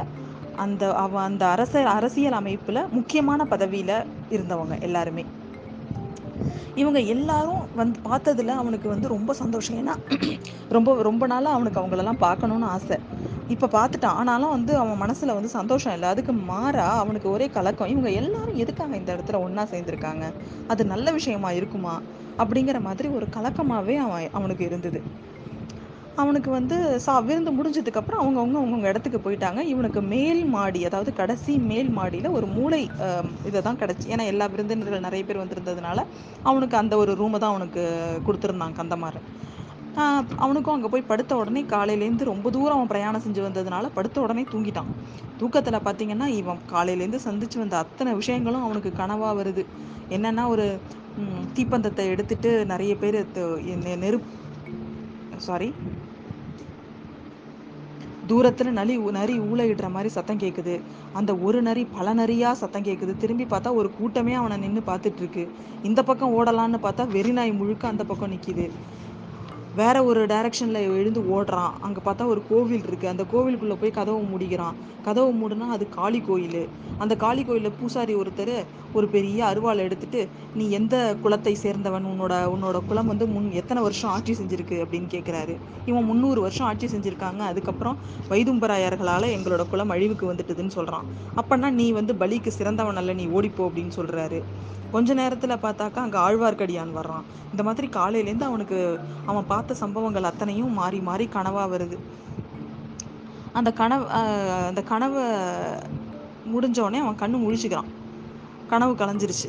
அந்த 0.57 0.85
அவ 0.95 1.21
அந்த 1.21 1.47
அரச 1.47 1.83
அரசியல் 1.89 2.33
அமைப்பில் 2.33 2.89
முக்கியமான 2.91 3.45
பதவியில் 3.45 3.97
இருந்தவங்க 4.31 4.81
எல்லாருமே. 4.81 5.25
இவங்க 6.75 7.01
எல்லாரும் 7.15 7.63
வந்து 7.75 7.99
பார்த்ததுல 8.09 8.57
அவனுக்கு 8.63 8.89
வந்து 8.89 9.09
ரொம்ப 9.09 9.33
சந்தோஷம். 9.33 9.79
ஏன்னா 9.83 9.95
ரொம்ப 10.69 11.03
ரொம்ப 11.03 11.27
நாளாக 11.27 11.57
அவனுக்கு 11.57 11.81
அவங்களெல்லாம் 11.81 12.25
பார்க்கணுன்னு 12.27 12.73
ஆசை. 12.77 12.99
இப்போ 13.55 13.67
பார்த்துட்டான் 13.75 14.17
ஆனாலும் 14.21 14.55
வந்து 14.55 14.73
அவன் 14.81 15.01
மனசில் 15.03 15.35
வந்து 15.37 15.51
சந்தோஷம் 15.59 15.95
இல்லை. 15.97 16.09
அதுக்கு 16.15 16.33
மாறா 16.51 16.89
அவனுக்கு 17.03 17.29
ஒரே 17.35 17.47
கலக்கம் 17.55 17.93
இவங்க 17.93 18.11
எல்லாரும் 18.21 18.59
எதுக்காக 18.65 18.93
இந்த 19.01 19.11
இடத்துல 19.17 19.39
ஒன்றா 19.45 19.65
சேர்ந்துருக்காங்க? 19.73 20.25
அது 20.73 20.83
நல்ல 20.93 21.13
விஷயமா 21.19 21.51
இருக்குமா? 21.61 21.95
அப்படிங்கிற 22.39 22.79
மாதிரி 22.89 23.09
ஒரு 23.19 23.27
கலக்கமாகவே 23.37 23.97
அவன் 24.05 24.29
அவனுக்கு 24.39 24.65
இருந்தது. 24.69 25.01
அவனுக்கு 26.23 26.51
வந்து 26.51 26.77
சா 27.05 27.13
விருந்து 27.27 27.51
முடிஞ்சதுக்கப்புறம் 27.57 28.21
அவங்கவுங்க 28.23 28.59
அவங்கவுங்க 28.61 28.89
இடத்துக்கு 28.93 29.19
போயிட்டாங்க. 29.27 29.61
இவனுக்கு 29.73 30.01
மேல் 30.15 30.43
மாடி 30.55 30.81
அதாவது 30.89 31.11
கடைசி 31.21 31.53
மேல் 31.71 31.91
மாடியில் 31.99 32.35
ஒரு 32.39 32.47
மூளை 32.57 32.81
இதை 33.51 33.61
தான் 33.61 33.81
கிடச்சி. 33.83 34.07
ஏன்னா 34.15 34.27
எல்லா 34.33 34.47
விருந்தினர்கள் 34.55 35.07
நிறைய 35.09 35.25
பேர் 35.29 35.43
வந்திருந்ததுனால 35.43 35.99
அவனுக்கு 36.51 36.77
அந்த 36.83 36.97
ஒரு 37.03 37.15
ரூமை 37.23 37.41
தான் 37.45 37.55
அவனுக்கு 37.55 37.85
கொடுத்துருந்தான் 38.29 38.79
கந்தமாறன். 38.81 39.27
அவனுக்கும் 40.45 40.75
அங்கே 40.75 40.89
போய் 40.93 41.09
படுத்த 41.11 41.33
உடனே 41.37 41.63
காலையிலேருந்து 41.73 42.31
ரொம்ப 42.31 42.51
தூரம் 42.51 42.77
அவன் 42.77 42.91
பிரயாணம் 42.93 43.25
செஞ்சு 43.25 43.41
வந்ததுனால 43.47 43.87
படுத்த 43.97 44.17
உடனே 44.25 44.45
தூங்கிட்டான். 44.53 44.91
தூக்கத்தில் 45.41 45.85
பார்த்தீங்கன்னா 45.87 46.27
இவன் 46.41 46.65
காலையிலேருந்து 46.73 47.21
சந்திச்சு 47.27 47.59
வந்த 47.59 47.77
அத்தனை 47.85 48.13
விஷயங்களும் 48.15 48.67
அவனுக்கு 48.67 48.93
கனவாக 49.01 49.35
வருது. 49.41 49.65
என்னென்னா 50.17 50.45
ஒரு 50.47 50.67
தீப்பந்தத்தை 51.57 52.05
எடுத்துட்டு 52.15 52.51
நிறைய 52.73 52.93
பேர் 52.97 53.19
நெருப் 54.05 54.29
சாரி 55.47 55.69
தூரத்தில் 58.31 58.71
நலி 58.73 58.95
நரி 59.17 59.35
ஊழையிடுற 59.49 59.87
மாதிரி 59.91 60.11
சத்தம் 60.17 60.41
கேட்குது 60.41 60.75
அந்த 61.13 61.31
ஒரு 61.47 61.59
நரி 61.63 61.83
பல 61.95 62.13
நரியாக 62.13 62.59
சத்தம் 62.63 62.87
கேட்குது 62.89 63.13
திரும்பி 63.17 63.45
பார்த்தா 63.45 63.71
ஒரு 63.81 63.89
கூட்டமே 63.99 64.35
அவனை 64.35 64.57
நின்று 64.57 64.83
பார்த்துட்ருக்கு 64.87 65.45
இந்த 65.83 66.01
பக்கம் 66.03 66.35
ஓடலான்னு 66.39 66.81
பார்த்தா 66.83 67.07
வெறிநாய் 67.15 67.59
முழுக்க 67.61 67.87
அந்த 67.89 68.05
பக்கம் 68.05 68.33
நிற்கிது 68.35 68.67
வேற 69.79 69.97
ஒரு 70.05 70.21
டைரக்ஷன்ல 70.27 70.79
எழுந்து 70.99 71.21
ஓடுறான். 71.35 71.73
அங்கே 71.87 72.01
பார்த்தா 72.05 72.25
ஒரு 72.27 72.41
கோவில் 72.51 72.87
இருக்கு. 72.87 73.07
அந்த 73.09 73.25
கோவிலுக்குள்ள 73.33 73.75
போய் 73.81 73.97
கதவை 73.99 74.23
மூடிக்கிறான். 74.31 74.77
கதவை 75.05 75.33
மூடுனா 75.41 75.67
அது 75.75 75.85
காளி 75.97 76.21
கோயில். 76.21 76.63
அந்த 77.01 77.15
காளி 77.17 77.43
கோயிலில் 77.45 77.77
பூசாரி 77.79 78.15
ஒருத்தர் 78.15 78.55
ஒரு 78.95 79.07
பெரிய 79.09 79.39
அருவாளை 79.45 79.83
எடுத்துட்டு 79.87 80.21
நீ 80.55 80.65
எந்த 80.71 80.95
குலத்தை 81.25 81.55
சேர்ந்தவன்? 81.65 82.07
உன்னோட 82.13 82.35
உன்னோட 82.55 82.79
குலம் 82.89 83.11
வந்து 83.13 83.27
முன் 83.35 83.49
எத்தனை 83.61 83.83
வருஷம் 83.83 84.13
ஆட்சி 84.15 84.35
செஞ்சிருக்கு? 84.41 84.79
அப்படின்னு 84.85 85.09
கேட்குறாரு 85.15 85.55
இவன் 85.87 86.09
முந்நூறு 86.11 86.41
வருஷம் 86.41 86.69
ஆட்சி 86.71 86.89
செஞ்சிருக்காங்க. 86.95 87.43
அதுக்கப்புறம் 87.51 87.99
வைதும்பராயர்களால் 88.31 89.29
எங்களோட 89.37 89.63
குலம் 89.67 89.95
அழிவுக்கு 89.97 90.27
வந்துட்டுதுன்னு 90.33 90.77
சொல்கிறான் 90.79 91.07
அப்பன்னா 91.37 91.71
நீ 91.73 91.89
வந்து 91.93 92.13
பலிக்கு 92.23 92.53
சிறந்தவன் 92.59 93.01
அல்ல 93.01 93.13
நீ 93.21 93.27
ஓடிப்போ 93.37 93.63
அப்படின்னு 93.69 93.95
சொல்கிறாரு 93.99 94.41
கொஞ்ச 94.93 95.15
நேரத்தில் 95.15 95.63
பார்த்தாக்கா 95.65 96.01
அங்கே 96.05 96.19
ஆழ்வார்க்கடியான் 96.27 96.97
வர்றான். 96.99 97.25
இந்த 97.53 97.63
மாதிரி 97.69 97.87
காலையிலேருந்து 97.97 98.49
அவனுக்கு 98.51 98.79
அவன் 99.31 99.49
பார்த்த 99.53 99.81
சம்பவங்கள் 99.83 100.29
அத்தனையும் 100.31 100.77
மாறி 100.81 101.01
மாறி 101.09 101.27
கனவாக 101.37 101.67
வருது. 101.75 101.99
அந்த 103.59 103.71
கனவு 103.81 104.05
அந்த 104.71 104.83
கனவை 104.93 105.25
முடிஞ்சோடனே 106.55 106.99
அவன் 107.05 107.21
கண்ணு 107.23 107.39
முழிச்சுக்கிறான். 107.45 107.91
கனவு 108.73 108.93
கலைஞ்சிருச்சு. 109.03 109.49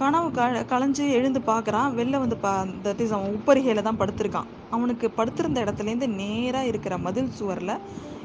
கனவு 0.00 0.28
க 0.36 0.42
கலைஞ்சு 0.72 1.04
எழுந்து 1.16 1.40
பார்க்குறான். 1.48 1.88
வெளில 1.98 2.18
வந்து 2.24 2.36
பா 2.44 2.52
தட் 2.84 3.00
இஸ் 3.04 3.14
அவன் 3.16 3.34
உப்பரிகையில் 3.36 3.86
தான் 3.88 4.00
படுத்திருக்கான். 4.02 4.48
அவனுக்கு 4.76 5.06
படுத்திருந்த 5.18 5.58
இடத்துலேருந்து 5.64 6.08
நேராக 6.20 6.70
இருக்கிற 6.70 6.94
மதில் 7.06 7.34
சுவரில் 7.38 7.74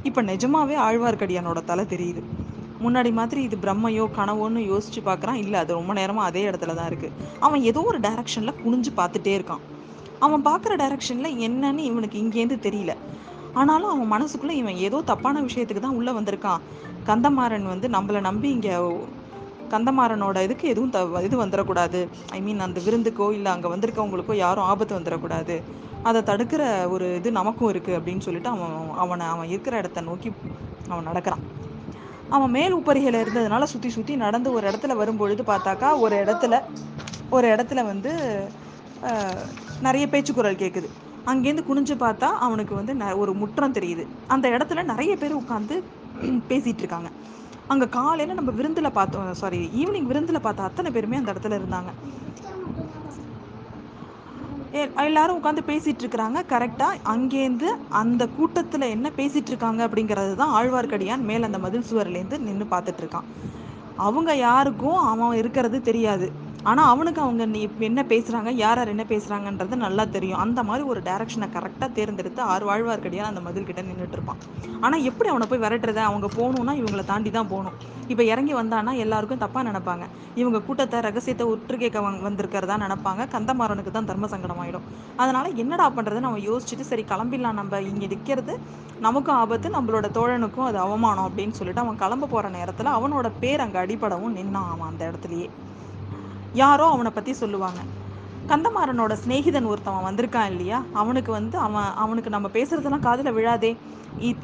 இப்போ 0.10 0.22
நிஜமாவே 0.32 0.76
ஆழ்வார்க்கடியானோட 0.88 1.60
தலை 1.72 1.86
தெரியுது. 1.94 2.22
முன்னாடி 2.84 3.12
மாதிரி 3.20 3.42
இது 3.48 3.58
பிரம்மையோ 3.64 4.06
கனவோன்னு 4.18 4.62
யோசிச்சு 4.72 5.02
பார்க்குறான். 5.10 5.40
இல்லை 5.44 5.58
அது 5.64 5.72
ரொம்ப 5.80 5.92
நேரமாக 6.00 6.30
அதே 6.30 6.44
இடத்துல 6.50 6.76
தான் 6.80 6.90
இருக்குது 6.92 7.14
அவன் 7.46 7.66
ஏதோ 7.72 7.82
ஒரு 7.92 8.00
டைரக்ஷனில் 8.08 8.60
குனிஞ்சு 8.64 8.94
பார்த்துட்டே 9.00 9.34
இருக்கான். 9.38 9.64
அவன் 10.26 10.46
பார்க்குற 10.50 10.74
டைரக்ஷனில் 10.84 11.38
என்னன்னு 11.48 11.84
இவனுக்கு 11.90 12.18
இங்கேருந்து 12.24 12.58
தெரியல. 12.68 12.94
ஆனாலும் 13.60 13.92
அவன் 13.94 14.12
மனசுக்குள்ளே 14.16 14.56
இவன் 14.62 14.82
ஏதோ 14.88 14.98
தப்பான 15.12 15.42
விஷயத்துக்கு 15.48 15.84
தான் 15.86 15.98
உள்ளே 16.00 16.14
வந்திருக்கான். 16.20 16.64
கந்தமாறன் 17.10 17.72
வந்து 17.74 17.88
நம்மளை 17.96 18.22
நம்பி 18.30 18.50
இங்கே 18.58 18.76
கந்தமாறனோட 19.74 20.38
இதுக்கு 20.46 20.66
எதுவும் 20.72 20.92
த 20.96 21.00
இது 21.28 21.36
வந்துடக்கூடாது 21.44 22.00
ஐ 22.38 22.40
மீன் 22.46 22.64
அந்த 22.66 22.80
விருந்துக்கோ 22.88 23.28
இல்லை 23.38 23.50
அங்கே 23.54 23.70
வந்திருக்கவங்களுக்கோ 23.74 24.36
யாரும் 24.44 24.68
ஆபத்து 24.72 24.98
வந்துடக்கூடாது 24.98 25.56
அதை 26.10 26.20
தடுக்கிற 26.30 26.64
ஒரு 26.96 27.06
இது 27.20 27.30
நமக்கும் 27.40 27.72
இருக்குது 27.74 27.98
அப்படின்னு 28.00 28.26
சொல்லிட்டு 28.28 28.52
அவன் 28.56 28.76
அவனை 29.04 29.28
அவன் 29.34 29.52
இருக்கிற 29.54 29.76
இடத்த 29.82 30.02
நோக்கி 30.10 30.32
அவன் 30.92 31.08
நடக்கிறான். 31.12 31.44
அவன் 32.30 32.52
மேல் 32.52 32.78
உப்பரிகையில் 32.78 33.22
இருந்ததுனால 33.24 33.64
சுற்றி 33.72 33.90
சுற்றி 33.90 34.14
நடந்து 34.18 34.50
ஒரு 34.52 34.66
இடத்துல 34.70 34.96
வரும்பொழுது 34.96 35.44
பார்த்தாக்கா 35.46 35.90
ஒரு 36.04 36.16
இடத்துல 36.24 36.56
ஒரு 37.32 37.48
இடத்துல 37.54 37.82
வந்து 37.86 38.12
நிறைய 39.82 40.06
பேச்சுக்குரல் 40.08 40.62
கேட்குது 40.62 40.88
அங்கேருந்து 41.28 41.68
குனிஞ்சு 41.68 41.96
பார்த்தா 41.98 42.28
அவனுக்கு 42.46 42.74
வந்து 42.76 42.94
ந 42.96 43.06
ஒரு 43.22 43.32
முற்றம் 43.42 43.76
தெரியுது. 43.78 44.04
அந்த 44.34 44.46
இடத்துல 44.56 44.84
நிறைய 44.92 45.14
பேர் 45.18 45.40
உட்காந்து 45.40 45.76
பேசிகிட்டு 46.50 46.84
இருக்காங்க. 46.84 47.10
அங்கே 47.70 47.88
காலையில் 47.96 48.38
நம்ம 48.40 48.52
விருந்தில் 48.52 48.96
பார்த்தோம் 48.98 49.30
சாரி 49.42 49.60
ஈவினிங் 49.82 50.10
விருந்தில் 50.12 50.46
பார்த்த 50.46 50.70
அத்தனை 50.70 50.90
பேருமே 50.92 51.20
அந்த 51.22 51.34
இடத்துல 51.34 51.60
இருந்தாங்க. 51.60 51.92
எல்லாரும் 54.76 55.38
உட்காந்து 55.40 55.62
பேசிட்டு 55.68 56.02
இருக்கிறாங்க 56.04 56.40
கரெக்டா 56.50 56.88
அங்கேருந்து 57.04 57.68
அந்த 57.90 58.28
கூட்டத்துல 58.40 58.90
என்ன 58.90 59.12
பேசிட்டு 59.18 59.48
இருக்காங்க 59.48 59.88
அப்படிங்கிறது 59.88 60.36
தான் 60.36 60.56
ஆழ்வார்க்கடியான் 60.56 61.24
மேல 61.24 61.46
அந்த 61.46 61.58
மதில் 61.58 61.88
சுவர்லேருந்து 61.92 62.40
நின்று 62.40 62.66
பார்த்துட்டு 62.70 63.04
இருக்கான் 63.04 63.30
அவங்க 63.98 64.36
யாருக்கும் 64.36 64.98
அவன் 65.04 65.38
இருக்கிறது 65.38 65.82
தெரியாது. 65.82 66.28
ஆனால் 66.70 66.90
அவனுக்கு 66.92 67.20
அவங்க 67.24 67.44
நீ 67.54 67.60
என்ன 67.88 68.02
பேசுகிறாங்க 68.12 68.52
யார் 68.62 68.80
யார் 68.80 68.92
என்ன 68.94 69.04
பேசுகிறாங்கன்றது 69.12 69.76
நல்லா 69.84 70.04
தெரியும். 70.16 70.40
அந்த 70.44 70.60
மாதிரி 70.70 70.84
ஒரு 70.92 71.02
டேரக்ஷனை 71.08 71.48
கரெக்டாக 71.56 71.90
தேர்ந்தெடுத்து 71.98 72.42
ஆறு 72.52 72.64
வாழ்வார்க்கடியாக 72.70 73.32
அந்த 73.32 73.42
மதில் 73.48 73.68
கிட்ட 73.70 73.82
நின்றுட்டு 73.90 74.18
இருப்பான். 74.18 74.40
ஆனால் 74.86 75.04
எப்படி 75.10 75.30
அவனை 75.34 75.48
போய் 75.52 75.62
விரட்டுறத? 75.66 76.02
அவங்க 76.12 76.28
போகணுன்னா 76.38 76.74
இவங்களை 76.82 77.04
தாண்டி 77.12 77.32
தான் 77.38 77.52
போகணும். 77.52 77.76
இப்போ 78.14 78.24
இறங்கி 78.32 78.54
வந்தானா 78.62 78.92
எல்லாருக்கும் 79.04 79.44
தப்பாக 79.44 79.64
நினைப்பாங்க. 79.70 80.06
இவங்க 80.42 80.58
கூட்டத்தை 80.68 80.98
ரகசியத்தை 81.08 81.46
உற்று 81.54 81.78
கேட்க 81.84 82.02
வந்திருக்கிறதா 82.28 82.78
நினைப்பாங்க. 82.86 83.22
கந்தமாறனுக்கு 83.36 83.94
தான் 83.98 84.10
தர்ம 84.10 84.30
சங்கடம் 84.34 84.62
ஆகிடும் 84.64 84.88
அதனால் 85.22 85.50
என்னடா 85.64 85.88
பண்ணுறதுன்னு 85.98 86.30
அவன் 86.32 86.46
யோசிச்சுட்டு 86.50 86.88
சரி 86.92 87.06
கிளம்பிடலாம். 87.14 87.60
நம்ம 87.62 87.82
இங்கே 87.92 88.10
நிற்கிறது 88.14 88.56
நமக்கும் 89.06 89.38
ஆபத்து 89.44 89.70
நம்மளோட 89.78 90.08
தோழனுக்கும் 90.18 90.68
அது 90.70 90.80
அவமானம் 90.88 91.28
அப்படின்னு 91.30 91.58
சொல்லிட்டு 91.60 91.86
அவன் 91.86 92.02
கிளம்ப 92.04 92.30
போகிற 92.34 92.50
நேரத்தில் 92.58 92.96
அவனோட 92.98 93.30
பேர் 93.44 93.66
அங்கே 93.68 93.80
அடிப்படவும் 93.86 94.36
நின்னான் 94.40 94.72
அவன் 94.74 94.92
அந்த 94.92 95.04
இடத்துலையே. 95.12 95.50
யாரோ 96.64 96.86
அவனை 96.96 97.12
பற்றி 97.12 97.34
சொல்லுவாங்க. 97.34 97.80
கந்தமாறனோட 98.50 99.14
சிநேகிதன் 99.24 99.70
ஒருத்தவன் 99.72 100.08
வந்திருக்கான் 100.08 100.52
இல்லையா? 100.52 100.80
அவனுக்கு 101.02 101.32
வந்து 101.32 101.58
அவன் 101.68 101.90
அவனுக்கு 102.04 102.30
நம்ம 102.36 102.48
பேசுறதெல்லாம் 102.58 103.06
காதில் 103.08 103.36
விழாதே. 103.38 103.72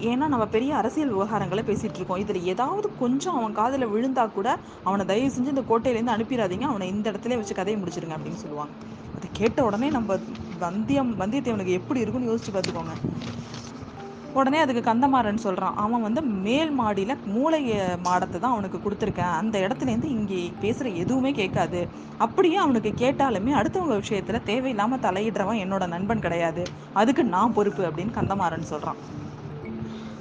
ஏன்னா 0.10 0.26
நம்ம 0.34 0.46
பெரிய 0.56 0.72
அரசியல் 0.80 1.14
விவகாரங்களை 1.16 1.64
பேசிகிட்டு 1.70 2.00
இருக்கோம். 2.00 2.22
இதில் 2.24 2.48
ஏதாவது 2.54 2.88
கொஞ்சம் 3.02 3.38
அவன் 3.40 3.58
காதில் 3.60 3.92
விழுந்தா 3.94 4.24
கூட 4.38 4.58
அவனை 4.84 5.06
தயவு 5.06 5.30
செஞ்சு 5.36 5.54
இந்த 5.54 5.64
கோட்டையிலேருந்து 5.72 6.16
அனுப்பிடாதீங்க. 6.16 6.68
அவனை 6.72 6.88
இந்த 6.96 7.12
இடத்துல 7.12 7.38
வச்சு 7.42 7.60
கதையை 7.60 7.78
முடிச்சிருங்க 7.82 8.18
அப்படின்னு 8.18 8.44
சொல்லுவாங்க. 8.46 8.74
அதை 9.16 9.30
கேட்ட 9.40 9.64
உடனே 9.70 9.90
நம்ம 9.98 10.18
வந்தியம் 10.66 11.14
வந்தியத்தேவனுக்கு 11.22 11.78
எப்படி 11.82 12.00
இருக்குன்னு 12.00 12.32
யோசிச்சு 12.32 12.56
பார்த்துக்கோங்க. 12.58 12.96
உடனே 14.40 14.60
அதுக்கு 14.64 14.82
கந்தமாறன் 14.90 15.44
சொல்கிறான் 15.46 15.78
அவன் 15.84 16.06
வந்து 16.08 16.22
மேல் 16.46 16.72
மாடியில் 16.80 17.16
மூளை 17.36 17.62
மாடத்தை 18.08 18.38
தான் 18.40 18.54
அவனுக்கு 18.56 18.80
கொடுத்துருக்கேன். 18.86 19.34
அந்த 19.40 19.56
இடத்துலேருந்து 19.66 20.10
இங்கே 20.18 20.40
பேசுகிற 20.64 20.90
எதுவுமே 21.04 21.32
கேட்காது. 21.42 21.82
அப்படியே 22.26 22.58
அவனுக்கு 22.66 22.92
கேட்டாலுமே 23.04 23.54
அடுத்தவங்க 23.60 23.98
விஷயத்தில் 24.04 24.46
தேவையில்லாமல் 24.52 25.04
தலையிடுறவன் 25.08 25.62
என்னோட 25.66 25.88
நண்பன் 25.96 26.26
கிடையாது. 26.28 26.66
அதுக்கு 27.02 27.26
நான் 27.36 27.58
பொறுப்பு 27.60 27.84
அப்படின்னு 27.90 28.18
கந்தமாறன் 28.20 28.72
சொல்கிறான் 28.74 29.02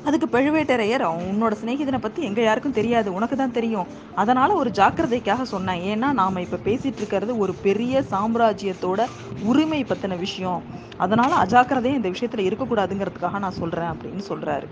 அதுக்கு 0.04 0.26
பழுவேட்டரையர் 0.34 1.04
உன்னோட 1.30 1.54
சிநேகிதனை 1.62 1.98
பற்றி 2.00 2.20
எங்கள் 2.22 2.44
யாருக்கும் 2.44 2.76
தெரியாது 2.78 3.14
உனக்கு 3.14 3.36
தான் 3.36 3.56
தெரியும். 3.58 3.88
அதனால் 4.14 4.58
ஒரு 4.60 4.70
ஜாக்கிரதைக்காக 4.70 5.42
சொன்னேன். 5.42 5.82
ஏன்னா 5.92 6.08
நாம் 6.20 6.44
இப்போ 6.44 6.58
பேசிகிட்டு 6.64 7.00
இருக்கிறது 7.02 7.38
ஒரு 7.38 7.54
பெரிய 7.66 8.02
சாம்ராஜ்யத்தோட 8.10 9.06
உரிமை 9.42 9.84
பற்றின 9.84 10.18
விஷயம். 10.18 10.62
அதனால் 10.96 11.40
அஜாக்கிரதையும் 11.44 12.00
இந்த 12.00 12.08
விஷயத்தில் 12.08 12.46
இருக்கக்கூடாதுங்கிறதுக்காக 12.48 13.38
நான் 13.38 13.60
சொல்கிறேன் 13.62 13.92
அப்படின்னு 13.94 14.24
சொல்கிறாரு 14.28 14.68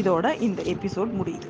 இதோட 0.00 0.40
இந்த 0.48 0.62
எபிசோட் 0.74 1.12
முடியுது. 1.20 1.48